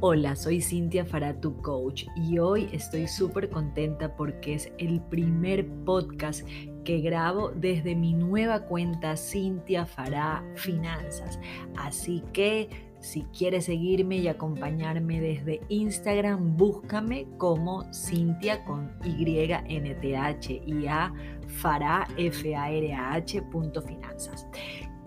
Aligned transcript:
Hola, 0.00 0.36
soy 0.36 0.60
Cintia 0.60 1.04
Fará, 1.04 1.40
tu 1.40 1.60
coach, 1.60 2.04
y 2.14 2.38
hoy 2.38 2.68
estoy 2.72 3.08
súper 3.08 3.50
contenta 3.50 4.14
porque 4.14 4.54
es 4.54 4.72
el 4.78 5.00
primer 5.00 5.66
podcast 5.84 6.46
que 6.84 7.00
grabo 7.00 7.50
desde 7.50 7.96
mi 7.96 8.14
nueva 8.14 8.60
cuenta 8.60 9.16
Cintia 9.16 9.86
Fará 9.86 10.44
Finanzas. 10.54 11.40
Así 11.76 12.22
que 12.32 12.68
si 13.00 13.24
quieres 13.36 13.64
seguirme 13.64 14.18
y 14.18 14.28
acompañarme 14.28 15.20
desde 15.20 15.62
Instagram, 15.68 16.56
búscame 16.56 17.26
como 17.36 17.82
Cintia 17.92 18.64
con 18.66 18.92
Y 19.02 19.24
N 19.50 19.94
T 19.96 20.16
H 20.16 20.62
y 20.64 20.86
A 20.86 21.12
Fará 21.48 22.06
F 22.16 22.54
A 22.54 22.70
R 22.70 22.94
A 22.94 23.14
H 23.14 23.42
punto 23.50 23.82
finanzas. 23.82 24.46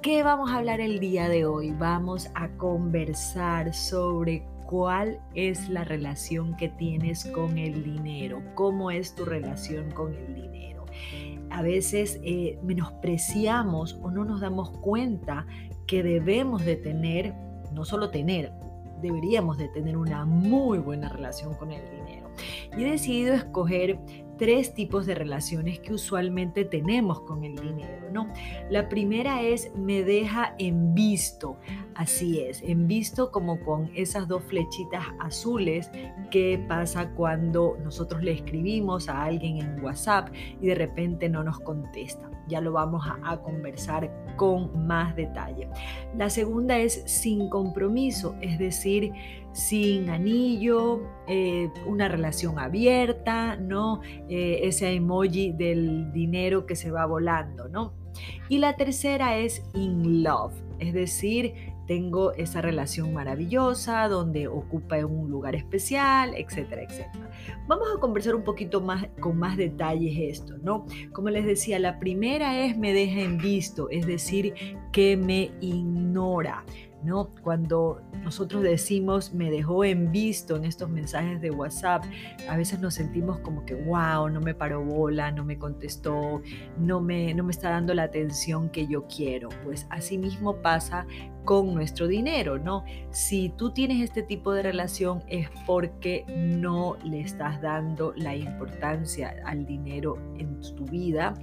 ¿Qué 0.02 0.22
vamos 0.24 0.52
a 0.52 0.58
hablar 0.58 0.82
el 0.82 1.00
día 1.00 1.30
de 1.30 1.46
hoy? 1.46 1.72
Vamos 1.72 2.28
a 2.36 2.50
conversar 2.58 3.74
sobre 3.74 4.46
cuál 4.72 5.20
es 5.36 5.68
la 5.68 5.84
relación 5.84 6.56
que 6.56 6.70
tienes 6.70 7.26
con 7.26 7.58
el 7.58 7.84
dinero, 7.84 8.42
cómo 8.56 8.90
es 8.90 9.14
tu 9.14 9.26
relación 9.26 9.92
con 9.92 10.14
el 10.14 10.34
dinero. 10.34 10.86
A 11.50 11.62
veces 11.62 12.22
eh, 12.24 12.58
menospreciamos 12.64 14.00
o 14.02 14.12
no 14.12 14.24
nos 14.24 14.40
damos 14.40 14.72
cuenta 14.72 15.46
que 15.88 16.04
debemos 16.04 16.64
de 16.64 16.78
tener, 16.78 17.34
no 17.74 17.84
solo 17.84 18.12
tener, 18.12 18.54
deberíamos 19.02 19.58
de 19.58 19.68
tener 19.68 19.98
una 19.98 20.24
muy 20.24 20.80
buena 20.80 21.10
relación 21.10 21.54
con 21.56 21.74
el 21.74 21.82
dinero. 21.92 22.30
Y 22.78 22.86
he 22.86 22.92
decidido 22.92 23.34
escoger 23.34 24.00
tres 24.38 24.74
tipos 24.74 25.06
de 25.06 25.16
relaciones 25.16 25.80
que 25.80 25.94
usualmente 25.94 26.66
tenemos 26.66 27.22
con 27.22 27.44
el 27.44 27.56
dinero, 27.56 28.10
¿no? 28.12 28.28
La 28.70 28.90
primera 28.90 29.42
es 29.42 29.72
me 29.76 30.04
deja 30.04 30.56
en 30.58 30.96
visto, 30.96 31.58
así 31.96 32.40
es, 32.40 32.62
en 32.62 32.88
visto 32.88 33.32
como 33.32 33.60
con 33.64 33.92
esas 33.96 34.28
dos 34.28 34.44
flechitas 34.44 35.04
azules 35.20 35.92
que 36.30 36.64
pasa 36.68 37.12
cuando 37.12 37.78
nosotros 37.84 38.24
le 38.24 38.32
escribimos 38.32 39.10
a 39.10 39.24
alguien 39.24 39.58
en 39.58 39.84
WhatsApp 39.84 40.30
y 40.62 40.68
de 40.68 40.76
repente 40.76 41.30
no 41.30 41.44
nos 41.44 41.60
contesta. 41.60 42.30
Ya 42.48 42.60
lo 42.60 42.74
vamos 42.74 43.06
a, 43.24 43.38
conversar 43.42 44.12
con 44.36 44.86
más 44.86 45.16
detalle. 45.16 45.70
La 46.18 46.30
segunda 46.30 46.78
es 46.78 47.04
sin 47.06 47.50
compromiso, 47.50 48.36
es 48.42 48.60
decir, 48.60 49.14
sin 49.54 50.10
anillo, 50.10 51.02
eh, 51.28 51.70
una 51.88 52.08
relación 52.08 52.60
abierta, 52.60 53.56
¿no? 53.56 54.02
Eh, 54.28 54.62
ese 54.64 54.92
emoji 54.94 55.54
del 55.54 56.12
dinero 56.12 56.66
que 56.66 56.76
se 56.76 56.92
va 56.92 57.06
volando, 57.06 57.70
¿no? 57.70 57.94
Y 58.50 58.58
la 58.58 58.76
tercera 58.76 59.38
es 59.38 59.64
in 59.74 60.24
love, 60.24 60.54
es 60.80 60.94
decir, 60.94 61.71
tengo 61.92 62.32
esa 62.36 62.62
relación 62.62 63.14
maravillosa 63.14 64.08
donde 64.08 64.48
ocupa 64.48 65.06
un 65.06 65.30
lugar 65.30 65.56
especial, 65.56 66.34
etcétera, 66.38 66.84
etcétera. 66.84 67.30
Vamos 67.68 67.90
a 67.94 68.00
conversar 68.00 68.34
un 68.34 68.46
poquito 68.46 68.80
más 68.80 69.08
con 69.20 69.38
más 69.38 69.58
detalles 69.58 70.18
esto, 70.18 70.58
¿no? 70.60 70.86
Como 71.12 71.30
les 71.30 71.46
decía, 71.46 71.80
la 71.80 72.00
primera 72.00 72.58
es 72.64 72.78
me 72.78 72.94
deja 72.94 73.20
en 73.20 73.38
visto, 73.38 73.90
es 73.90 74.08
decir, 74.08 74.54
que 74.94 75.18
me 75.18 75.52
ignora. 75.60 76.64
¿No? 77.04 77.30
Cuando 77.42 78.02
nosotros 78.24 78.64
decimos 78.64 79.34
me 79.34 79.50
dejó 79.50 79.84
en 79.84 80.12
visto 80.12 80.56
en 80.56 80.66
estos 80.66 80.90
mensajes 80.90 81.42
de 81.42 81.52
WhatsApp, 81.52 82.04
a 82.50 82.58
veces 82.58 82.80
nos 82.80 82.96
sentimos 82.96 83.40
como 83.40 83.66
que, 83.66 83.76
wow, 83.76 84.30
no 84.30 84.40
me 84.42 84.54
paró 84.54 84.84
bola, 84.84 85.32
no 85.32 85.44
me 85.44 85.58
contestó, 85.58 86.42
no 86.78 87.02
me, 87.02 87.34
no 87.34 87.44
me 87.44 87.52
está 87.52 87.70
dando 87.70 87.94
la 87.94 88.04
atención 88.04 88.70
que 88.70 88.88
yo 88.88 89.08
quiero. 89.08 89.50
Pues 89.64 89.88
así 89.90 90.18
mismo 90.18 90.58
pasa 90.58 91.06
con 91.44 91.74
nuestro 91.74 92.08
dinero, 92.08 92.60
¿no? 92.60 92.84
Si 93.10 93.50
tú 93.50 93.72
tienes 93.72 94.02
este 94.02 94.22
tipo 94.22 94.54
de 94.54 94.62
relación 94.62 95.24
es 95.28 95.50
porque 95.66 96.26
no 96.28 96.98
le 97.04 97.22
estás 97.22 97.62
dando 97.62 98.14
la 98.16 98.36
importancia 98.36 99.36
al 99.46 99.66
dinero 99.66 100.18
en 100.38 100.62
tu 100.76 100.86
vida, 100.86 101.34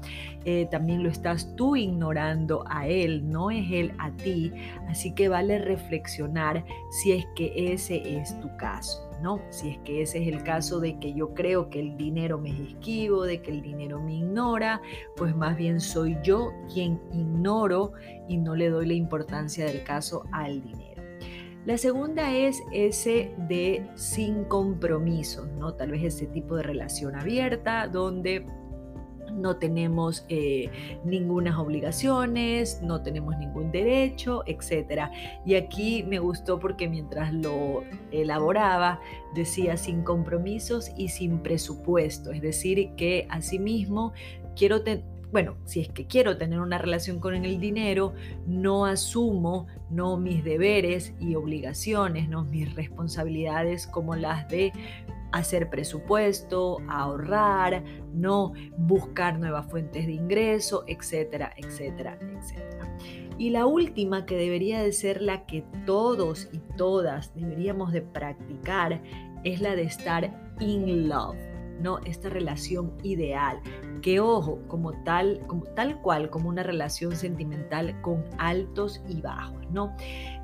eh, 0.44 0.69
también 0.71 1.03
lo 1.03 1.09
estás 1.09 1.54
tú 1.56 1.75
ignorando 1.75 2.65
a 2.69 2.87
él, 2.87 3.28
no 3.28 3.50
es 3.50 3.66
él 3.71 3.93
a 3.99 4.12
ti, 4.12 4.53
así 4.88 5.12
que 5.12 5.28
vale 5.28 5.47
reflexionar 5.56 6.64
si 6.91 7.12
es 7.12 7.25
que 7.34 7.72
ese 7.72 8.19
es 8.19 8.38
tu 8.41 8.54
caso. 8.59 9.09
¿no? 9.22 9.41
Si 9.50 9.70
es 9.70 9.78
que 9.78 10.03
ese 10.03 10.22
es 10.22 10.28
el 10.28 10.42
caso 10.42 10.81
de 10.81 10.98
que 10.98 11.12
yo 11.12 11.34
creo 11.34 11.70
que 11.70 11.81
el 11.81 11.97
dinero 11.97 12.38
me 12.38 12.50
es 12.50 12.60
esquivo, 12.60 13.25
de 13.25 13.42
que 13.42 13.50
el 13.50 13.62
dinero 13.62 14.00
me 14.00 14.14
ignora, 14.14 14.81
pues 15.16 15.34
más 15.34 15.56
bien 15.56 15.81
soy 15.81 16.16
yo 16.22 16.53
quien 16.72 17.00
ignoro 17.12 17.92
y 18.28 18.36
no 18.36 18.54
le 18.54 18.70
doy 18.70 18.86
la 18.86 18.94
importancia 18.94 19.64
del 19.66 19.82
caso 19.82 20.25
al 20.32 20.62
dinero. 20.62 21.03
La 21.66 21.76
segunda 21.76 22.32
es 22.32 22.62
ese 22.72 23.34
de 23.48 23.86
sin 23.94 24.44
compromisos, 24.44 25.50
¿no? 25.59 25.75
Tal 25.75 25.91
vez 25.91 26.03
ese 26.03 26.26
tipo 26.26 26.56
de 26.56 26.62
relación 26.62 27.15
abierta 27.15 27.88
donde 27.88 28.47
no 29.38 29.56
tenemos 29.56 30.25
eh, 30.28 30.71
ninguna 31.04 31.60
obligaciones, 31.60 32.81
no 32.82 33.03
tenemos 33.03 33.37
ningún 33.38 33.71
derecho, 33.71 34.43
etc. 34.47 35.10
Y 35.47 35.54
aquí 35.54 36.03
me 36.03 36.19
gustó 36.19 36.59
porque 36.59 36.88
mientras 36.88 37.32
lo 37.32 37.84
elaboraba 38.10 39.00
decía 39.34 39.77
sin 39.77 40.03
compromisos 40.03 40.91
y 40.97 41.09
sin 41.09 41.41
presupuesto, 41.41 42.32
es 42.32 42.43
decir, 42.43 42.91
que 42.97 43.27
asimismo 43.31 44.12
quiero 44.56 44.82
bueno, 45.31 45.56
si 45.65 45.81
es 45.81 45.88
que 45.91 46.06
quiero 46.06 46.38
tener 46.38 46.59
una 46.59 46.78
relación 46.78 47.21
con 47.21 47.34
el 47.34 47.60
dinero, 47.60 48.15
no 48.47 48.87
asumo 48.87 49.66
no 49.91 50.16
mis 50.16 50.44
deberes 50.44 51.15
y 51.21 51.34
obligaciones, 51.34 52.28
no 52.28 52.44
mis 52.44 52.75
responsabilidades 52.75 53.87
como 53.87 54.16
las 54.16 54.48
de 54.48 54.72
hacer 55.33 55.71
presupuesto, 55.71 56.78
ahorrar, 56.89 57.83
no 58.15 58.53
buscar 58.77 59.39
nuevas 59.39 59.66
fuentes 59.66 60.06
de 60.06 60.12
ingreso, 60.12 60.84
etcétera, 60.87 61.53
etcétera, 61.56 62.19
etcétera. 62.21 62.97
Y 63.39 63.50
la 63.50 63.66
última 63.66 64.27
que 64.27 64.37
debería 64.37 64.83
de 64.83 64.93
ser 64.93 65.22
la 65.22 65.47
que 65.47 65.65
todos 65.87 66.49
y 66.53 66.59
todas 66.77 67.34
deberíamos 67.34 67.93
de 67.93 68.03
practicar 68.03 69.00
es 69.44 69.61
la 69.61 69.77
de 69.77 69.83
estar 69.83 70.55
in 70.61 71.09
love. 71.09 71.47
¿No? 71.81 71.99
Esta 72.05 72.28
relación 72.28 72.93
ideal, 73.03 73.61
que 74.03 74.21
ojo, 74.21 74.61
como 74.69 74.93
tal, 75.05 75.41
como 75.47 75.65
tal 75.65 76.00
cual, 76.00 76.31
como 76.31 76.49
una 76.49 76.62
relación 76.62 77.16
sentimental 77.16 78.00
con 78.00 78.25
altos 78.39 79.03
y 79.09 79.21
bajos, 79.21 79.59
¿no? 79.71 79.94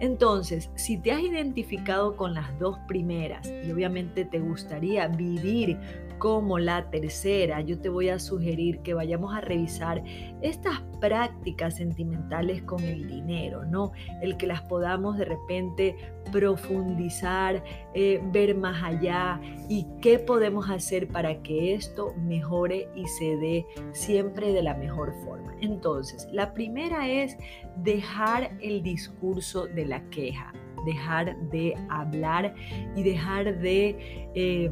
Entonces, 0.00 0.70
si 0.74 0.98
te 0.98 1.12
has 1.12 1.20
identificado 1.20 2.16
con 2.16 2.34
las 2.34 2.58
dos 2.58 2.78
primeras 2.88 3.50
y 3.64 3.70
obviamente 3.70 4.24
te 4.24 4.40
gustaría 4.40 5.08
vivir 5.08 5.78
como 6.18 6.58
la 6.58 6.90
tercera, 6.90 7.60
yo 7.60 7.78
te 7.78 7.88
voy 7.88 8.08
a 8.08 8.18
sugerir 8.18 8.80
que 8.80 8.94
vayamos 8.94 9.34
a 9.34 9.40
revisar 9.40 10.02
estas 10.40 10.80
prácticas 11.00 11.76
sentimentales 11.76 12.62
con 12.62 12.82
el 12.82 13.06
dinero, 13.06 13.64
¿no? 13.64 13.92
El 14.22 14.36
que 14.36 14.46
las 14.46 14.62
podamos 14.62 15.18
de 15.18 15.26
repente 15.26 15.96
profundizar, 16.32 17.62
eh, 17.94 18.20
ver 18.32 18.56
más 18.56 18.82
allá 18.82 19.40
y 19.68 19.86
qué 20.00 20.18
podemos 20.18 20.70
hacer 20.70 21.08
para 21.08 21.42
que 21.42 21.74
esto 21.74 22.14
mejore 22.16 22.88
y 22.94 23.06
se 23.06 23.36
dé 23.36 23.66
siempre 23.92 24.52
de 24.52 24.62
la 24.62 24.74
mejor 24.74 25.12
forma. 25.24 25.54
Entonces, 25.60 26.28
la 26.32 26.54
primera 26.54 27.08
es 27.08 27.36
dejar 27.82 28.56
el 28.60 28.82
discurso 28.82 29.66
de 29.66 29.86
la 29.86 30.02
queja, 30.10 30.52
dejar 30.86 31.36
de 31.50 31.74
hablar 31.88 32.54
y 32.96 33.02
dejar 33.02 33.58
de... 33.58 34.30
Eh, 34.34 34.70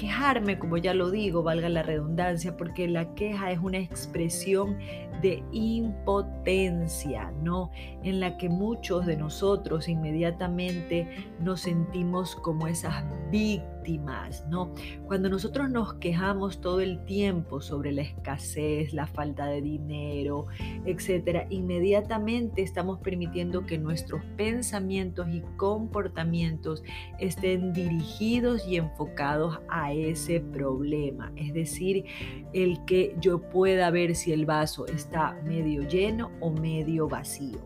quejarme, 0.00 0.58
como 0.58 0.78
ya 0.78 0.94
lo 0.94 1.10
digo, 1.10 1.42
valga 1.42 1.68
la 1.68 1.82
redundancia, 1.82 2.56
porque 2.56 2.88
la 2.88 3.14
queja 3.14 3.50
es 3.50 3.58
una 3.58 3.76
expresión 3.76 4.78
de 5.20 5.44
impotencia, 5.52 7.30
¿no? 7.42 7.70
En 8.02 8.18
la 8.18 8.38
que 8.38 8.48
muchos 8.48 9.04
de 9.04 9.18
nosotros 9.18 9.90
inmediatamente 9.90 11.06
nos 11.38 11.60
sentimos 11.60 12.34
como 12.34 12.66
esas 12.66 13.04
víctimas, 13.30 13.79
¿no? 13.98 14.72
Cuando 15.06 15.28
nosotros 15.28 15.70
nos 15.70 15.94
quejamos 15.94 16.60
todo 16.60 16.80
el 16.80 17.04
tiempo 17.04 17.60
sobre 17.60 17.92
la 17.92 18.02
escasez, 18.02 18.92
la 18.92 19.06
falta 19.06 19.46
de 19.46 19.60
dinero, 19.60 20.46
etcétera, 20.84 21.46
inmediatamente 21.50 22.62
estamos 22.62 23.00
permitiendo 23.00 23.66
que 23.66 23.78
nuestros 23.78 24.22
pensamientos 24.36 25.28
y 25.28 25.42
comportamientos 25.56 26.82
estén 27.18 27.72
dirigidos 27.72 28.66
y 28.66 28.76
enfocados 28.76 29.60
a 29.68 29.92
ese 29.92 30.40
problema. 30.40 31.32
Es 31.36 31.52
decir, 31.52 32.04
el 32.52 32.84
que 32.84 33.16
yo 33.20 33.40
pueda 33.50 33.90
ver 33.90 34.14
si 34.14 34.32
el 34.32 34.46
vaso 34.46 34.86
está 34.86 35.40
medio 35.44 35.82
lleno 35.82 36.30
o 36.40 36.50
medio 36.50 37.08
vacío. 37.08 37.58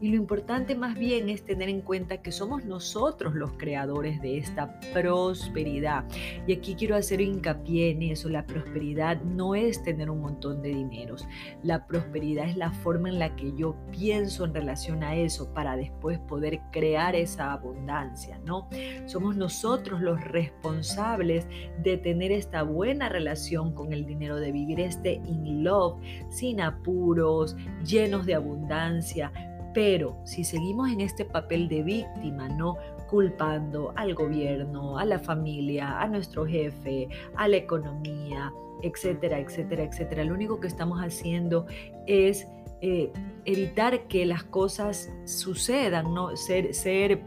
Y 0.00 0.10
lo 0.10 0.16
importante 0.16 0.74
más 0.74 0.98
bien 0.98 1.28
es 1.28 1.44
tener 1.44 1.68
en 1.68 1.80
cuenta 1.80 2.22
que 2.22 2.32
somos 2.32 2.64
nosotros 2.64 3.34
los 3.34 3.52
creadores 3.52 4.20
de 4.20 4.38
esta 4.38 4.78
prosperidad. 4.92 6.04
Y 6.46 6.52
aquí 6.52 6.74
quiero 6.74 6.96
hacer 6.96 7.20
hincapié 7.20 7.90
en 7.90 8.02
eso, 8.02 8.28
la 8.28 8.46
prosperidad 8.46 9.20
no 9.22 9.54
es 9.54 9.82
tener 9.82 10.10
un 10.10 10.20
montón 10.20 10.62
de 10.62 10.70
dineros, 10.70 11.26
la 11.62 11.86
prosperidad 11.86 12.48
es 12.48 12.56
la 12.56 12.70
forma 12.70 13.08
en 13.08 13.18
la 13.18 13.34
que 13.36 13.52
yo 13.56 13.76
pienso 13.90 14.44
en 14.44 14.54
relación 14.54 15.02
a 15.02 15.16
eso 15.16 15.52
para 15.54 15.76
después 15.76 16.18
poder 16.20 16.60
crear 16.72 17.14
esa 17.14 17.52
abundancia, 17.52 18.38
¿no? 18.44 18.68
Somos 19.06 19.36
nosotros 19.36 20.00
los 20.00 20.22
responsables 20.24 21.46
de 21.82 21.96
tener 21.96 22.32
esta 22.32 22.62
buena 22.62 23.08
relación 23.08 23.72
con 23.72 23.92
el 23.92 24.06
dinero, 24.06 24.36
de 24.36 24.52
vivir 24.52 24.80
este 24.80 25.14
in 25.24 25.64
love, 25.64 26.00
sin 26.30 26.60
apuros, 26.60 27.56
llenos 27.84 28.26
de 28.26 28.34
abundancia. 28.34 29.32
Pero 29.78 30.16
si 30.24 30.42
seguimos 30.42 30.90
en 30.90 31.00
este 31.00 31.24
papel 31.24 31.68
de 31.68 31.84
víctima, 31.84 32.48
no 32.48 32.78
culpando 33.08 33.92
al 33.94 34.12
gobierno, 34.12 34.98
a 34.98 35.04
la 35.04 35.20
familia, 35.20 36.00
a 36.00 36.08
nuestro 36.08 36.44
jefe, 36.44 37.06
a 37.36 37.46
la 37.46 37.58
economía, 37.58 38.52
etcétera, 38.82 39.38
etcétera, 39.38 39.84
etcétera, 39.84 40.24
lo 40.24 40.34
único 40.34 40.58
que 40.58 40.66
estamos 40.66 40.98
haciendo 40.98 41.64
es 42.08 42.48
eh, 42.80 43.12
evitar 43.44 44.08
que 44.08 44.26
las 44.26 44.42
cosas 44.42 45.12
sucedan, 45.26 46.12
¿no? 46.12 46.36
Ser, 46.36 46.74
ser 46.74 47.22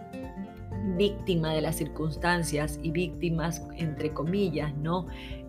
víctima 0.98 1.54
de 1.54 1.62
las 1.62 1.78
circunstancias 1.78 2.82
y 2.84 2.92
víctimas 2.92 3.66
entre 3.78 4.12
comillas, 4.12 4.76
¿no? 4.76 5.08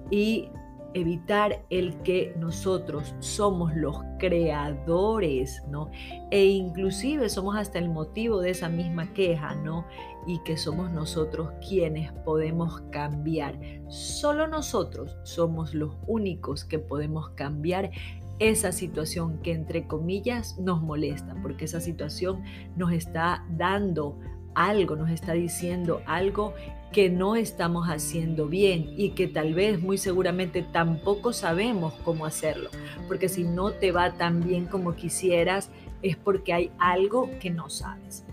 Y 0.08 0.50
evitar 0.94 1.64
el 1.70 1.96
que 2.02 2.34
nosotros 2.38 3.14
somos 3.20 3.74
los 3.74 3.96
creadores, 4.18 5.62
¿no? 5.68 5.90
E 6.30 6.46
inclusive 6.46 7.28
somos 7.28 7.56
hasta 7.56 7.78
el 7.78 7.88
motivo 7.88 8.40
de 8.40 8.50
esa 8.50 8.68
misma 8.68 9.12
queja, 9.12 9.54
¿no? 9.56 9.86
Y 10.26 10.38
que 10.40 10.56
somos 10.56 10.90
nosotros 10.90 11.50
quienes 11.66 12.12
podemos 12.24 12.80
cambiar. 12.90 13.58
Solo 13.88 14.46
nosotros 14.46 15.16
somos 15.24 15.74
los 15.74 15.96
únicos 16.06 16.64
que 16.64 16.78
podemos 16.78 17.30
cambiar 17.30 17.90
esa 18.38 18.72
situación 18.72 19.38
que 19.38 19.52
entre 19.52 19.86
comillas 19.86 20.58
nos 20.58 20.82
molesta, 20.82 21.36
porque 21.42 21.66
esa 21.66 21.80
situación 21.80 22.42
nos 22.76 22.92
está 22.92 23.44
dando 23.50 24.18
algo, 24.54 24.96
nos 24.96 25.10
está 25.10 25.32
diciendo 25.32 26.02
algo 26.06 26.54
que 26.92 27.08
no 27.08 27.36
estamos 27.36 27.88
haciendo 27.88 28.46
bien 28.46 28.92
y 28.96 29.10
que 29.10 29.26
tal 29.26 29.54
vez 29.54 29.80
muy 29.80 29.96
seguramente 29.96 30.62
tampoco 30.62 31.32
sabemos 31.32 31.94
cómo 32.04 32.26
hacerlo, 32.26 32.70
porque 33.08 33.28
si 33.28 33.44
no 33.44 33.70
te 33.72 33.92
va 33.92 34.12
tan 34.12 34.42
bien 34.42 34.66
como 34.66 34.94
quisieras 34.94 35.70
es 36.02 36.16
porque 36.16 36.52
hay 36.52 36.70
algo 36.78 37.30
que 37.40 37.50
no 37.50 37.70
sabes. 37.70 38.24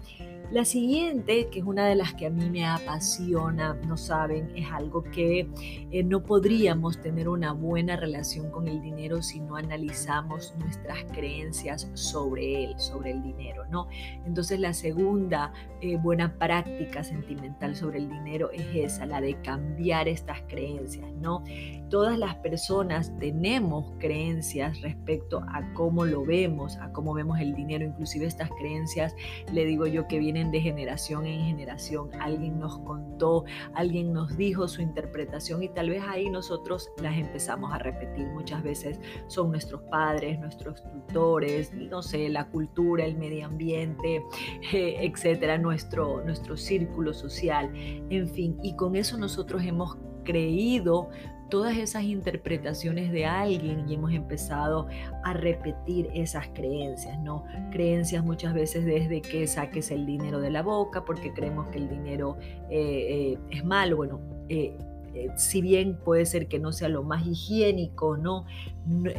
La 0.52 0.66
siguiente, 0.66 1.48
que 1.52 1.60
es 1.60 1.66
una 1.66 1.86
de 1.86 1.94
las 1.94 2.16
que 2.16 2.26
a 2.26 2.32
mí 2.32 2.50
me 2.50 2.66
apasiona, 2.66 3.76
no 3.88 3.98
saben, 3.98 4.52
es 4.56 4.66
algo 4.72 5.04
que 5.04 5.48
eh, 5.92 6.04
no 6.04 6.24
podríamos 6.24 7.00
tener 7.02 7.30
una 7.30 7.54
buena 7.54 7.96
relación 7.96 8.50
con 8.50 8.68
el 8.68 8.82
dinero 8.82 9.22
si 9.22 9.42
no 9.42 9.58
analizamos 9.58 10.56
nuestras 10.58 11.04
creencias 11.14 11.88
sobre 11.94 12.64
él, 12.64 12.80
sobre 12.80 13.12
el 13.12 13.22
dinero, 13.22 13.66
¿no? 13.70 13.90
Entonces 14.26 14.60
la 14.60 14.74
segunda 14.74 15.54
eh, 15.82 15.98
buena 15.98 16.34
práctica 16.40 17.04
sentimental 17.04 17.76
sobre 17.76 18.00
el 18.00 18.10
dinero 18.10 18.50
es 18.52 18.66
esa, 18.74 19.06
la 19.06 19.22
de 19.22 19.40
cambiar 19.42 20.08
estas 20.08 20.42
creencias, 20.48 21.12
¿no? 21.22 21.44
Todas 21.92 22.18
las 22.18 22.34
personas 22.36 23.16
tenemos 23.20 23.94
creencias 24.00 24.82
respecto 24.82 25.44
a 25.54 25.74
cómo 25.74 26.06
lo 26.06 26.26
vemos, 26.26 26.78
a 26.78 26.92
cómo 26.92 27.14
vemos 27.14 27.40
el 27.40 27.54
dinero, 27.54 27.86
inclusive 27.86 28.26
estas 28.26 28.50
creencias, 28.50 29.16
le 29.54 29.66
digo 29.66 29.86
yo 29.86 30.08
que 30.08 30.18
vienen 30.18 30.39
de 30.46 30.62
generación 30.62 31.26
en 31.26 31.42
generación. 31.46 32.10
Alguien 32.20 32.60
nos 32.60 32.80
contó, 32.80 33.46
alguien 33.74 34.14
nos 34.14 34.36
dijo 34.38 34.68
su 34.68 34.82
interpretación 34.82 35.64
y 35.64 35.70
tal 35.70 35.90
vez 35.90 36.04
ahí 36.08 36.30
nosotros 36.30 36.90
las 37.02 37.18
empezamos 37.18 37.74
a 37.74 37.80
repetir. 37.80 38.28
Muchas 38.28 38.64
veces 38.64 39.00
son 39.28 39.52
nuestros 39.52 39.82
padres, 39.84 40.40
nuestros 40.40 40.84
tutores, 40.84 41.74
no 41.74 42.02
sé, 42.02 42.30
la 42.30 42.48
cultura, 42.50 43.06
el 43.06 43.18
medio 43.18 43.46
ambiente, 43.46 44.24
eh, 44.74 44.98
etcétera, 45.02 45.58
nuestro, 45.58 46.24
nuestro 46.24 46.58
círculo 46.58 47.14
social, 47.14 47.72
en 47.76 48.28
fin. 48.30 48.58
Y 48.64 48.76
con 48.76 48.96
eso 48.96 49.18
nosotros 49.18 49.64
hemos 49.64 49.98
creído 50.24 51.10
todas 51.50 51.78
esas 51.78 52.04
interpretaciones 52.04 53.12
de 53.12 53.26
alguien 53.26 53.90
y 53.90 53.96
hemos 53.96 54.14
empezado 54.14 54.88
a 55.24 55.34
repetir 55.34 56.10
esas 56.14 56.48
creencias, 56.50 57.20
¿no? 57.20 57.44
Creencias 57.72 58.24
muchas 58.24 58.54
veces 58.54 58.86
desde 58.86 59.22
que 59.22 59.48
saques 59.48 59.92
el 59.92 60.06
dinero 60.06 60.40
de 60.40 60.52
la 60.52 60.62
boca 60.62 61.06
porque 61.06 61.34
creemos 61.34 61.68
que 61.70 61.80
el 61.80 61.90
dinero 61.90 62.38
eh, 62.70 63.34
eh, 63.34 63.38
es 63.52 63.66
malo, 63.66 63.98
bueno, 63.98 64.20
eh, 64.48 64.78
eh, 65.20 65.32
si 65.36 65.62
bien 65.62 65.98
puede 66.04 66.26
ser 66.26 66.48
que 66.48 66.60
no 66.60 66.72
sea 66.72 66.88
lo 66.90 67.04
más 67.04 67.26
higiénico, 67.26 68.18
¿no? 68.18 68.46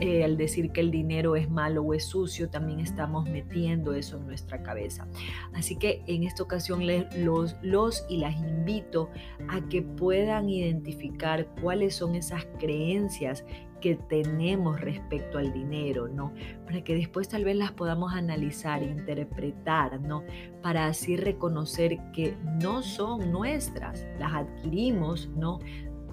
Eh, 0.00 0.24
al 0.24 0.36
decir 0.36 0.72
que 0.72 0.80
el 0.80 0.90
dinero 0.90 1.36
es 1.36 1.50
malo 1.50 1.82
o 1.82 1.94
es 1.94 2.04
sucio, 2.04 2.48
también 2.48 2.80
estamos 2.80 3.28
metiendo 3.28 3.94
eso 3.94 4.16
en 4.16 4.26
nuestra 4.26 4.62
cabeza. 4.62 5.06
Así 5.52 5.76
que 5.76 6.02
en 6.06 6.24
esta 6.24 6.42
ocasión 6.42 6.82
los, 7.18 7.56
los 7.62 8.04
y 8.08 8.16
las 8.16 8.36
invito 8.36 9.10
a 9.48 9.60
que 9.68 9.82
puedan 9.82 10.48
identificar 10.48 11.46
cuáles 11.60 11.94
son 11.94 12.14
esas 12.14 12.46
creencias 12.58 13.44
que 13.80 13.96
tenemos 13.96 14.80
respecto 14.80 15.38
al 15.38 15.52
dinero, 15.52 16.08
¿no? 16.08 16.32
Para 16.64 16.82
que 16.84 16.94
después 16.94 17.28
tal 17.28 17.44
vez 17.44 17.56
las 17.56 17.72
podamos 17.72 18.12
analizar, 18.12 18.82
interpretar, 18.82 20.00
¿no? 20.00 20.22
Para 20.62 20.86
así 20.86 21.16
reconocer 21.16 21.98
que 22.12 22.36
no 22.62 22.82
son 22.82 23.32
nuestras, 23.32 24.06
las 24.18 24.34
adquirimos, 24.34 25.28
¿no? 25.30 25.58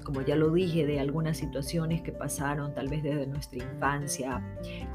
Como 0.07 0.21
ya 0.21 0.37
lo 0.37 0.51
dije, 0.51 0.85
de 0.85 1.01
algunas 1.01 1.35
situaciones 1.35 2.01
que 2.01 2.13
pasaron 2.13 2.73
tal 2.73 2.87
vez 2.87 3.03
desde 3.03 3.27
nuestra 3.27 3.61
infancia, 3.61 4.41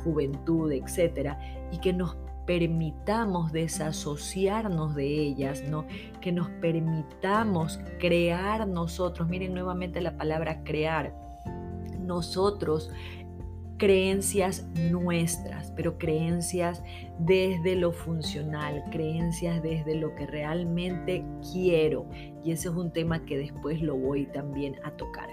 juventud, 0.03 0.73
etcétera, 0.73 1.39
y 1.71 1.77
que 1.81 1.93
nos 1.93 2.17
permitamos 2.47 3.53
desasociarnos 3.53 4.95
de 4.95 5.05
ellas, 5.05 5.65
¿no? 5.69 5.85
Que 6.23 6.33
nos 6.33 6.49
permitamos 6.63 7.79
crear 8.01 8.67
nosotros, 8.67 9.29
miren 9.29 9.53
nuevamente 9.53 10.01
la 10.01 10.17
palabra 10.17 10.65
crear, 10.65 11.15
nosotros 12.01 12.91
creencias 13.83 14.65
nuestras, 14.77 15.73
pero 15.73 15.99
creencias 15.99 16.85
desde 17.19 17.75
lo 17.75 17.91
funcional, 17.91 18.85
creencias 18.93 19.61
desde 19.61 19.97
lo 19.97 20.15
que 20.15 20.25
realmente 20.25 21.25
quiero. 21.53 22.07
Y 22.45 22.53
ese 22.53 22.69
es 22.69 22.75
un 22.77 22.93
tema 22.93 23.25
que 23.25 23.37
después 23.39 23.83
lo 23.83 23.97
voy 23.97 24.27
también 24.27 24.77
a 24.85 24.93
tocar. 24.93 25.29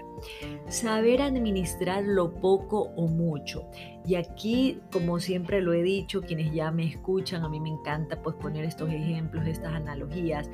Saber 0.68 1.22
administrar 1.22 2.04
lo 2.04 2.34
poco 2.34 2.92
o 2.96 3.08
mucho. 3.08 3.66
Y 4.06 4.14
aquí, 4.14 4.80
como 4.90 5.20
siempre 5.20 5.60
lo 5.60 5.74
he 5.74 5.82
dicho, 5.82 6.22
quienes 6.22 6.52
ya 6.52 6.70
me 6.70 6.86
escuchan, 6.86 7.44
a 7.44 7.48
mí 7.48 7.60
me 7.60 7.68
encanta 7.68 8.20
pues 8.22 8.34
poner 8.36 8.64
estos 8.64 8.90
ejemplos, 8.90 9.46
estas 9.46 9.74
analogías. 9.74 10.50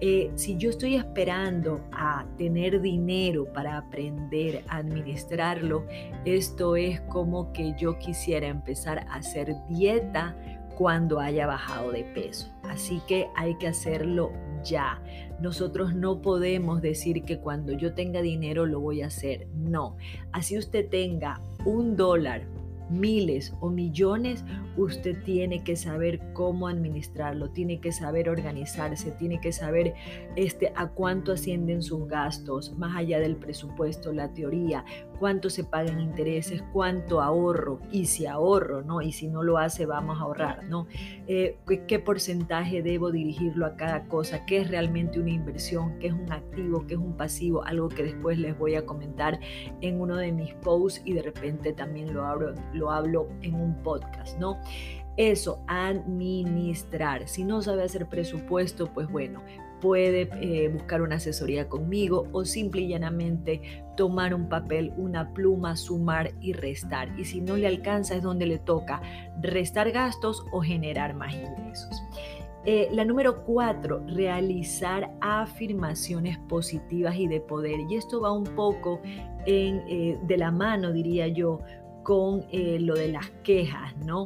Eh, 0.00 0.30
si 0.34 0.56
yo 0.56 0.70
estoy 0.70 0.96
esperando 0.96 1.80
a 1.92 2.26
tener 2.36 2.80
dinero 2.80 3.50
para 3.52 3.78
aprender 3.78 4.62
a 4.68 4.78
administrarlo, 4.78 5.86
esto 6.24 6.76
es 6.76 7.00
como 7.02 7.52
que 7.52 7.74
yo 7.78 7.98
quisiera 7.98 8.48
empezar 8.48 9.06
a 9.08 9.14
hacer 9.14 9.56
dieta 9.68 10.36
cuando 10.76 11.20
haya 11.20 11.46
bajado 11.46 11.92
de 11.92 12.04
peso. 12.04 12.48
Así 12.62 13.02
que 13.06 13.28
hay 13.36 13.54
que 13.56 13.68
hacerlo 13.68 14.32
ya. 14.64 15.02
Nosotros 15.40 15.94
no 15.94 16.20
podemos 16.22 16.82
decir 16.82 17.22
que 17.22 17.38
cuando 17.38 17.72
yo 17.72 17.94
tenga 17.94 18.22
dinero 18.22 18.66
lo 18.66 18.80
voy 18.80 19.02
a 19.02 19.06
hacer. 19.06 19.46
No. 19.54 19.96
Así 20.32 20.58
usted 20.58 20.88
tenga 20.88 21.40
un 21.64 21.96
dólar, 21.96 22.46
miles 22.90 23.54
o 23.60 23.70
millones, 23.70 24.44
usted 24.76 25.22
tiene 25.22 25.62
que 25.62 25.76
saber 25.76 26.20
cómo 26.32 26.68
administrarlo, 26.68 27.50
tiene 27.50 27.80
que 27.80 27.92
saber 27.92 28.28
organizarse, 28.28 29.12
tiene 29.12 29.40
que 29.40 29.52
saber 29.52 29.94
este, 30.36 30.72
a 30.74 30.88
cuánto 30.88 31.32
ascienden 31.32 31.82
sus 31.82 32.06
gastos, 32.08 32.76
más 32.76 32.96
allá 32.96 33.20
del 33.20 33.36
presupuesto, 33.36 34.12
la 34.12 34.32
teoría, 34.34 34.84
cuánto 35.20 35.50
se 35.50 35.64
pagan 35.64 36.00
intereses, 36.00 36.64
cuánto 36.72 37.20
ahorro 37.20 37.78
y 37.92 38.06
si 38.06 38.26
ahorro, 38.26 38.82
¿no? 38.82 39.02
Y 39.02 39.12
si 39.12 39.28
no 39.28 39.42
lo 39.42 39.58
hace, 39.58 39.84
vamos 39.84 40.18
a 40.18 40.22
ahorrar, 40.22 40.64
¿no? 40.64 40.86
Eh, 41.28 41.58
¿qué, 41.86 41.98
porcentaje 41.98 42.82
debo 42.82 43.12
dirigirlo 43.12 43.66
a 43.66 43.76
cada 43.76 44.08
cosa? 44.08 44.46
¿Qué 44.46 44.62
es 44.62 44.70
realmente 44.70 45.20
una 45.20 45.30
inversión? 45.30 45.98
¿Qué 45.98 46.06
es 46.06 46.14
un 46.14 46.32
activo? 46.32 46.86
¿Qué 46.86 46.94
es 46.94 47.00
un 47.00 47.16
pasivo? 47.18 47.62
Algo 47.64 47.90
que 47.90 48.02
después 48.02 48.38
les 48.38 48.58
voy 48.58 48.74
a 48.74 48.86
comentar 48.86 49.38
en 49.82 50.00
uno 50.00 50.16
de 50.16 50.32
mis 50.32 50.54
posts 50.54 51.02
y 51.04 51.12
de 51.12 51.22
repente 51.22 51.74
también 51.74 52.14
lo 52.14 52.24
hablo, 52.24 52.54
lo 52.72 52.90
hablo 52.90 53.28
en 53.42 53.54
un 53.54 53.74
podcast, 53.82 54.38
¿no? 54.38 54.58
Eso, 55.18 55.62
administrar. 55.68 57.28
Si 57.28 57.44
no 57.44 57.60
sabe 57.60 57.82
hacer 57.82 58.06
presupuesto, 58.06 58.86
pues 58.86 59.06
bueno, 59.10 59.42
puede 59.80 60.28
eh, 60.40 60.68
buscar 60.68 61.02
una 61.02 61.16
asesoría 61.16 61.68
conmigo 61.68 62.26
o 62.32 62.44
simple 62.44 62.82
y 62.82 62.88
llanamente 62.88 63.84
tomar 63.96 64.34
un 64.34 64.48
papel, 64.48 64.92
una 64.96 65.32
pluma, 65.32 65.76
sumar 65.76 66.32
y 66.40 66.52
restar. 66.52 67.08
Y 67.18 67.24
si 67.24 67.40
no 67.40 67.56
le 67.56 67.66
alcanza 67.66 68.14
es 68.14 68.22
donde 68.22 68.46
le 68.46 68.58
toca 68.58 69.02
restar 69.40 69.90
gastos 69.90 70.44
o 70.52 70.60
generar 70.60 71.14
más 71.14 71.34
ingresos. 71.34 72.02
Eh, 72.66 72.88
la 72.92 73.06
número 73.06 73.42
cuatro, 73.44 74.04
realizar 74.06 75.10
afirmaciones 75.20 76.38
positivas 76.40 77.16
y 77.16 77.26
de 77.26 77.40
poder. 77.40 77.80
Y 77.88 77.96
esto 77.96 78.20
va 78.20 78.32
un 78.32 78.44
poco 78.44 79.00
en, 79.46 79.82
eh, 79.88 80.18
de 80.22 80.36
la 80.36 80.50
mano, 80.50 80.92
diría 80.92 81.26
yo, 81.28 81.60
con 82.02 82.44
lo 82.50 82.94
de 82.94 83.08
las 83.08 83.30
quejas, 83.44 83.94
¿no? 84.04 84.24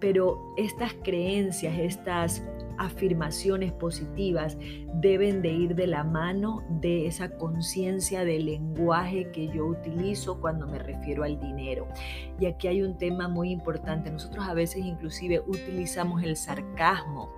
pero 0.00 0.52
estas 0.56 0.92
creencias, 1.02 1.78
estas 1.78 2.44
afirmaciones 2.78 3.72
positivas 3.72 4.56
deben 4.94 5.42
de 5.42 5.52
ir 5.52 5.74
de 5.74 5.86
la 5.86 6.04
mano 6.04 6.62
de 6.80 7.06
esa 7.06 7.30
conciencia 7.36 8.24
del 8.24 8.46
lenguaje 8.46 9.30
que 9.32 9.48
yo 9.48 9.66
utilizo 9.66 10.40
cuando 10.40 10.66
me 10.66 10.78
refiero 10.78 11.24
al 11.24 11.40
dinero. 11.40 11.88
Y 12.40 12.46
aquí 12.46 12.68
hay 12.68 12.82
un 12.82 12.96
tema 12.98 13.28
muy 13.28 13.50
importante. 13.50 14.10
Nosotros 14.10 14.46
a 14.46 14.54
veces 14.54 14.84
inclusive 14.84 15.40
utilizamos 15.46 16.22
el 16.22 16.36
sarcasmo 16.36 17.30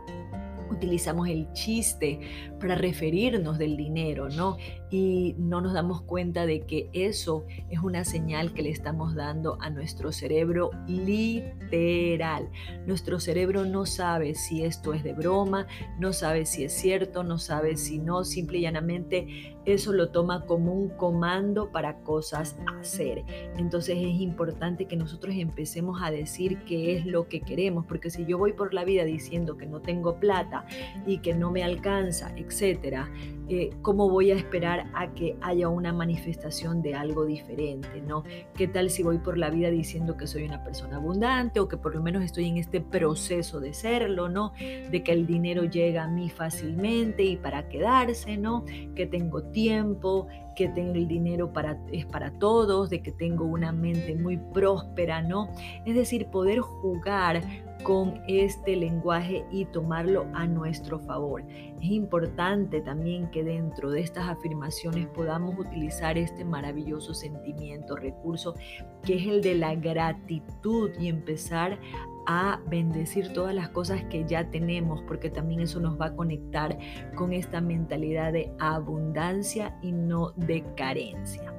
utilizamos 0.71 1.29
el 1.29 1.53
chiste 1.53 2.21
para 2.61 2.75
referirnos 2.75 3.59
del 3.59 3.77
dinero, 3.77 4.29
¿no? 4.29 4.57
Y 4.97 5.35
no 5.39 5.61
nos 5.61 5.73
damos 5.73 6.03
cuenta 6.03 6.47
de 6.47 6.61
que 6.61 6.89
eso 6.93 7.45
es 7.69 7.81
una 7.81 8.05
señal 8.05 8.53
que 8.53 8.63
le 8.63 8.71
estamos 8.71 9.17
dando 9.17 9.59
a 9.61 9.69
nuestro 9.69 10.13
cerebro 10.13 10.71
literal. 10.87 12.49
Nuestro 12.87 13.19
cerebro 13.19 13.65
no 13.65 13.87
sabe 13.87 14.37
si 14.37 14.63
esto 14.63 14.95
es 14.95 15.03
de 15.03 15.13
broma, 15.13 15.67
no 15.99 16.13
sabe 16.13 16.47
si 16.47 16.63
es 16.63 16.75
cierto, 16.75 17.25
no 17.25 17.39
sabe 17.39 17.77
si 17.77 17.99
no, 17.99 18.23
simple 18.23 18.59
y 18.59 18.61
llanamente 18.61 19.57
eso 19.65 19.93
lo 19.93 20.11
toma 20.11 20.47
como 20.47 20.73
un 20.73 20.91
comando 20.91 21.73
para 21.73 21.97
cosas 22.03 22.57
a 22.69 22.79
hacer. 22.79 23.25
Entonces 23.57 23.97
es 23.99 24.21
importante 24.21 24.87
que 24.87 24.95
nosotros 24.95 25.35
empecemos 25.37 26.03
a 26.03 26.13
decir 26.13 26.59
qué 26.67 26.97
es 26.97 27.05
lo 27.05 27.29
que 27.29 27.41
queremos, 27.41 27.85
porque 27.87 28.11
si 28.11 28.27
yo 28.27 28.39
voy 28.39 28.53
por 28.53 28.75
la 28.75 28.85
vida 28.85 29.03
diciendo 29.05 29.57
que 29.57 29.67
no 29.67 29.81
tengo 29.81 30.21
plata 30.21 30.67
y 31.05 31.19
que 31.19 31.35
no 31.35 31.51
me 31.51 31.65
alcanza, 31.65 32.33
etcétera, 32.37 33.11
eh, 33.49 33.71
¿cómo 33.83 34.09
voy 34.09 34.31
a 34.31 34.37
esperar 34.37 34.84
a 34.93 35.09
que 35.15 35.37
haya 35.41 35.69
una 35.69 35.93
manifestación 35.93 36.83
de 36.83 36.95
algo 36.95 37.25
diferente? 37.25 38.03
¿no? 38.07 38.25
¿Qué 38.55 38.69
tal 38.69 38.91
si 38.91 39.03
voy 39.03 39.19
por 39.19 39.39
la 39.39 39.51
vida 39.51 39.71
diciendo 39.71 40.17
que 40.17 40.27
soy 40.27 40.45
una 40.45 40.63
persona 40.63 40.97
abundante 40.97 41.61
o 41.61 41.69
que 41.69 41.77
por 41.77 41.95
lo 41.95 42.03
menos 42.03 42.23
estoy 42.23 42.49
en 42.49 42.59
este 42.59 42.81
proceso 42.81 43.61
de 43.61 43.75
serlo, 43.75 44.29
¿no? 44.29 44.53
De 44.59 45.03
que 45.03 45.13
el 45.13 45.27
dinero 45.27 45.65
llega 45.65 46.05
a 46.05 46.09
mí 46.09 46.31
fácilmente 46.31 47.23
y 47.23 47.37
para 47.37 47.69
quedarse, 47.69 48.37
¿no? 48.37 48.65
Que 48.95 49.07
tengo 49.07 49.43
tiempo, 49.43 50.29
que 50.55 50.69
tengo 50.69 50.95
el 50.95 51.09
dinero 51.09 51.53
para, 51.53 51.79
es 51.93 52.07
para 52.07 52.31
todos, 52.39 52.91
de 52.91 53.03
que 53.03 53.13
tengo 53.13 53.45
una 53.45 53.73
mente 53.73 54.15
muy 54.15 54.37
próspera, 54.37 55.23
¿no? 55.23 55.49
Es 55.85 55.95
decir, 55.95 56.27
poder 56.27 56.61
jugar 56.61 57.43
con 57.83 58.23
este 58.29 58.77
lenguaje 58.77 59.45
y 59.51 59.67
tomarlo 59.67 60.27
a 60.33 60.47
nuestro 60.47 60.99
favor. 61.01 61.45
Es 61.81 61.91
importante 61.91 62.81
también 62.81 63.31
que 63.31 63.45
dentro 63.45 63.91
de 63.91 64.01
estas 64.01 64.29
afirmaciones 64.29 65.07
podamos 65.09 65.59
utilizar 65.59 66.17
este 66.17 66.45
maravilloso 66.45 67.13
sentimiento, 67.13 67.97
recurso, 67.97 68.55
que 69.03 69.17
es 69.17 69.27
el 69.27 69.43
de 69.43 69.55
la 69.55 69.75
gratitud 69.75 70.91
y 70.99 71.09
empezar 71.09 71.79
a 72.27 72.61
bendecir 72.69 73.33
todas 73.33 73.55
las 73.55 73.69
cosas 73.69 74.03
que 74.05 74.25
ya 74.27 74.49
tenemos, 74.51 75.03
porque 75.03 75.29
también 75.31 75.61
eso 75.61 75.81
nos 75.81 76.01
va 76.01 76.07
a 76.07 76.17
conectar 76.17 76.79
con 77.15 77.33
esta 77.33 77.61
mentalidad 77.61 78.33
de 78.33 78.51
abundancia 78.59 79.79
y 79.83 79.93
no 79.93 80.31
de 80.37 80.65
carencia. 80.75 81.53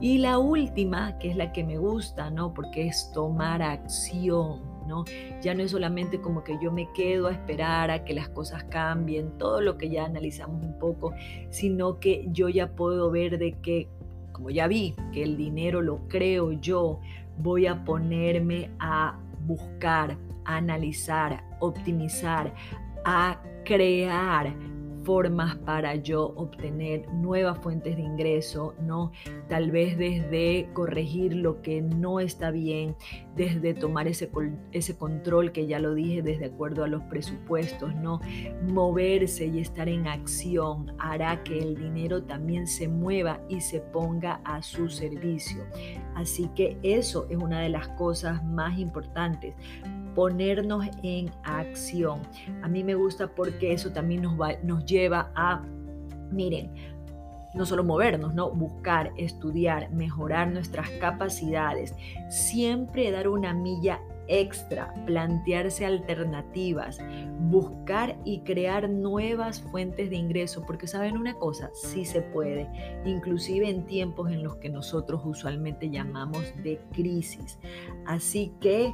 Y 0.00 0.18
la 0.18 0.38
última, 0.38 1.16
que 1.18 1.30
es 1.30 1.36
la 1.36 1.52
que 1.52 1.64
me 1.64 1.78
gusta, 1.78 2.28
¿no? 2.28 2.52
Porque 2.52 2.88
es 2.88 3.10
tomar 3.12 3.62
acción. 3.62 4.71
¿No? 4.86 5.04
Ya 5.42 5.54
no 5.54 5.62
es 5.62 5.70
solamente 5.70 6.20
como 6.20 6.44
que 6.44 6.58
yo 6.62 6.72
me 6.72 6.90
quedo 6.92 7.28
a 7.28 7.32
esperar 7.32 7.90
a 7.90 8.04
que 8.04 8.14
las 8.14 8.28
cosas 8.28 8.64
cambien, 8.64 9.38
todo 9.38 9.60
lo 9.60 9.78
que 9.78 9.90
ya 9.90 10.04
analizamos 10.04 10.64
un 10.64 10.78
poco, 10.78 11.12
sino 11.50 11.98
que 11.98 12.26
yo 12.28 12.48
ya 12.48 12.74
puedo 12.74 13.10
ver 13.10 13.38
de 13.38 13.52
que, 13.60 13.88
como 14.32 14.50
ya 14.50 14.66
vi, 14.66 14.94
que 15.12 15.22
el 15.22 15.36
dinero 15.36 15.82
lo 15.82 16.08
creo 16.08 16.52
yo, 16.52 17.00
voy 17.38 17.66
a 17.66 17.84
ponerme 17.84 18.70
a 18.78 19.18
buscar, 19.46 20.16
analizar, 20.44 21.44
optimizar, 21.60 22.54
a 23.04 23.40
crear 23.64 24.54
formas 25.04 25.56
para 25.56 25.96
yo 25.96 26.32
obtener 26.36 27.08
nuevas 27.12 27.58
fuentes 27.58 27.96
de 27.96 28.02
ingreso, 28.02 28.74
¿no? 28.80 29.12
Tal 29.48 29.70
vez 29.70 29.96
desde 29.98 30.68
corregir 30.72 31.34
lo 31.34 31.62
que 31.62 31.82
no 31.82 32.20
está 32.20 32.50
bien, 32.50 32.96
desde 33.36 33.74
tomar 33.74 34.08
ese, 34.08 34.30
ese 34.72 34.96
control 34.96 35.52
que 35.52 35.66
ya 35.66 35.78
lo 35.78 35.94
dije, 35.94 36.22
desde 36.22 36.46
acuerdo 36.46 36.84
a 36.84 36.88
los 36.88 37.02
presupuestos, 37.04 37.94
¿no? 37.96 38.20
Moverse 38.68 39.46
y 39.46 39.60
estar 39.60 39.88
en 39.88 40.06
acción 40.06 40.94
hará 40.98 41.42
que 41.42 41.58
el 41.58 41.76
dinero 41.76 42.22
también 42.22 42.66
se 42.66 42.88
mueva 42.88 43.40
y 43.48 43.60
se 43.60 43.80
ponga 43.80 44.40
a 44.44 44.62
su 44.62 44.88
servicio. 44.88 45.64
Así 46.14 46.48
que 46.54 46.78
eso 46.82 47.26
es 47.30 47.36
una 47.36 47.60
de 47.60 47.68
las 47.68 47.88
cosas 47.88 48.44
más 48.44 48.78
importantes 48.78 49.54
ponernos 50.14 50.86
en 51.02 51.30
acción. 51.44 52.20
A 52.62 52.68
mí 52.68 52.84
me 52.84 52.94
gusta 52.94 53.28
porque 53.28 53.72
eso 53.72 53.90
también 53.90 54.22
nos, 54.22 54.40
va, 54.40 54.54
nos 54.62 54.84
lleva 54.84 55.30
a, 55.34 55.62
miren, 56.30 56.72
no 57.54 57.66
solo 57.66 57.84
movernos, 57.84 58.34
¿no? 58.34 58.50
Buscar, 58.50 59.12
estudiar, 59.16 59.90
mejorar 59.90 60.50
nuestras 60.50 60.88
capacidades, 61.00 61.94
siempre 62.30 63.10
dar 63.10 63.28
una 63.28 63.52
milla 63.52 64.00
extra, 64.28 64.92
plantearse 65.06 65.84
alternativas, 65.84 66.98
buscar 67.40 68.16
y 68.24 68.40
crear 68.40 68.88
nuevas 68.88 69.60
fuentes 69.60 70.10
de 70.10 70.16
ingreso, 70.16 70.64
porque 70.66 70.86
saben 70.86 71.16
una 71.16 71.34
cosa, 71.34 71.70
sí 71.74 72.04
se 72.04 72.22
puede, 72.22 72.68
inclusive 73.04 73.68
en 73.68 73.86
tiempos 73.86 74.30
en 74.30 74.42
los 74.42 74.56
que 74.56 74.68
nosotros 74.68 75.22
usualmente 75.24 75.90
llamamos 75.90 76.52
de 76.62 76.80
crisis. 76.92 77.58
Así 78.06 78.52
que 78.60 78.92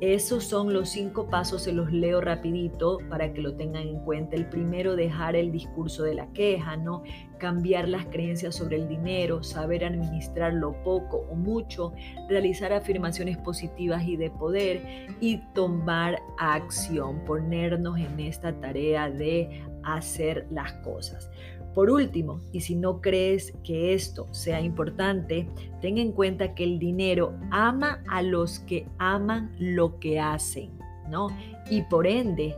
esos 0.00 0.44
son 0.44 0.72
los 0.72 0.88
cinco 0.88 1.28
pasos, 1.28 1.62
se 1.62 1.72
los 1.72 1.92
leo 1.92 2.20
rapidito 2.20 2.98
para 3.08 3.32
que 3.32 3.40
lo 3.40 3.54
tengan 3.54 3.82
en 3.82 4.00
cuenta. 4.00 4.34
El 4.34 4.48
primero, 4.48 4.96
dejar 4.96 5.36
el 5.36 5.52
discurso 5.52 6.02
de 6.02 6.14
la 6.14 6.26
queja, 6.32 6.76
¿no? 6.76 7.02
Cambiar 7.42 7.88
las 7.88 8.06
creencias 8.06 8.54
sobre 8.54 8.76
el 8.76 8.88
dinero, 8.88 9.42
saber 9.42 9.84
administrar 9.84 10.54
lo 10.54 10.80
poco 10.84 11.26
o 11.28 11.34
mucho, 11.34 11.92
realizar 12.28 12.72
afirmaciones 12.72 13.36
positivas 13.36 14.06
y 14.06 14.14
de 14.14 14.30
poder 14.30 15.08
y 15.20 15.38
tomar 15.52 16.22
acción, 16.38 17.24
ponernos 17.24 17.98
en 17.98 18.20
esta 18.20 18.52
tarea 18.60 19.10
de 19.10 19.60
hacer 19.82 20.46
las 20.52 20.72
cosas. 20.84 21.28
Por 21.74 21.90
último, 21.90 22.40
y 22.52 22.60
si 22.60 22.76
no 22.76 23.00
crees 23.00 23.52
que 23.64 23.92
esto 23.92 24.32
sea 24.32 24.60
importante, 24.60 25.48
ten 25.80 25.98
en 25.98 26.12
cuenta 26.12 26.54
que 26.54 26.62
el 26.62 26.78
dinero 26.78 27.34
ama 27.50 28.04
a 28.08 28.22
los 28.22 28.60
que 28.60 28.86
aman 28.98 29.52
lo 29.58 29.98
que 29.98 30.20
hacen, 30.20 30.78
¿no? 31.10 31.26
Y 31.68 31.82
por 31.82 32.06
ende, 32.06 32.54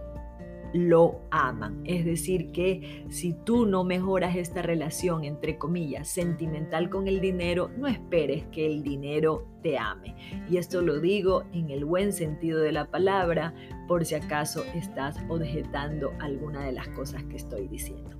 lo 0.74 1.20
aman. 1.30 1.80
Es 1.84 2.04
decir, 2.04 2.50
que 2.50 3.06
si 3.08 3.32
tú 3.32 3.64
no 3.64 3.84
mejoras 3.84 4.34
esta 4.34 4.60
relación, 4.60 5.22
entre 5.22 5.56
comillas, 5.56 6.08
sentimental 6.08 6.90
con 6.90 7.06
el 7.06 7.20
dinero, 7.20 7.70
no 7.78 7.86
esperes 7.86 8.44
que 8.50 8.66
el 8.66 8.82
dinero 8.82 9.46
te 9.62 9.78
ame. 9.78 10.16
Y 10.50 10.56
esto 10.56 10.82
lo 10.82 11.00
digo 11.00 11.44
en 11.52 11.70
el 11.70 11.84
buen 11.84 12.12
sentido 12.12 12.60
de 12.60 12.72
la 12.72 12.90
palabra, 12.90 13.54
por 13.86 14.04
si 14.04 14.16
acaso 14.16 14.64
estás 14.74 15.16
objetando 15.28 16.12
alguna 16.20 16.64
de 16.64 16.72
las 16.72 16.88
cosas 16.88 17.22
que 17.24 17.36
estoy 17.36 17.68
diciendo. 17.68 18.10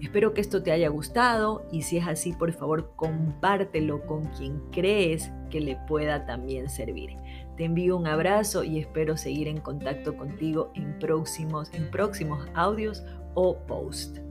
Espero 0.00 0.32
que 0.32 0.40
esto 0.40 0.62
te 0.62 0.72
haya 0.72 0.88
gustado 0.88 1.66
y 1.70 1.82
si 1.82 1.98
es 1.98 2.06
así, 2.06 2.32
por 2.32 2.52
favor, 2.52 2.92
compártelo 2.96 4.06
con 4.06 4.24
quien 4.26 4.60
crees 4.70 5.30
que 5.50 5.60
le 5.60 5.76
pueda 5.86 6.24
también 6.24 6.68
servir. 6.70 7.16
Te 7.58 7.64
envío 7.64 7.96
un 7.96 8.06
abrazo 8.06 8.62
y 8.62 8.78
espero 8.78 9.16
seguir 9.16 9.48
en 9.48 9.60
contacto 9.60 10.16
contigo 10.16 10.70
en 10.76 10.96
próximos, 11.00 11.68
en 11.74 11.90
próximos 11.90 12.46
audios 12.54 13.02
o 13.34 13.58
posts. 13.66 14.22